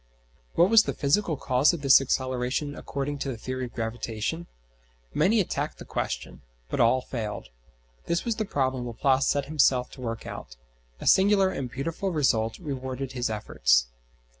What 0.55 0.71
was 0.71 0.81
the 0.85 0.95
physical 0.95 1.37
cause 1.37 1.73
of 1.73 1.81
this 1.83 2.01
acceleration 2.01 2.73
according 2.73 3.19
to 3.19 3.29
the 3.29 3.37
theory 3.37 3.65
of 3.65 3.73
gravitation? 3.73 4.47
Many 5.13 5.39
attacked 5.39 5.77
the 5.77 5.85
question, 5.85 6.41
but 6.71 6.79
all 6.79 7.01
failed. 7.01 7.49
This 8.07 8.25
was 8.25 8.37
the 8.37 8.45
problem 8.45 8.87
Laplace 8.87 9.27
set 9.27 9.45
himself 9.45 9.91
to 9.91 10.01
work 10.01 10.25
out. 10.25 10.55
A 10.99 11.05
singular 11.05 11.51
and 11.51 11.69
beautiful 11.69 12.09
result 12.09 12.57
rewarded 12.57 13.11
his 13.11 13.29
efforts. 13.29 13.89